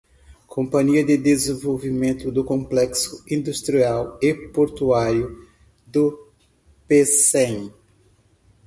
Companhia 0.47 1.05
de 1.05 1.15
Desenvolvimento 1.15 2.31
do 2.31 2.43
Complexo 2.43 3.23
Industrial 3.29 4.17
e 4.19 4.33
Portuário 4.33 5.47
do 5.85 6.27
Pecém 6.87 7.71